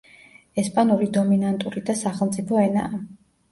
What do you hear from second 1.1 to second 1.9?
დომინანტური